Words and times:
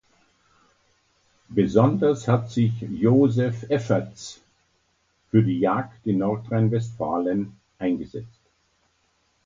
Besonders 1.53 2.27
hat 2.27 2.49
sich 2.49 2.71
Josef 2.81 3.69
Effertz 3.69 4.39
für 5.29 5.43
die 5.43 5.59
Jagd 5.59 6.07
in 6.07 6.17
Nordrhein-Westfalen 6.17 7.55
eingesetzt. 7.77 8.41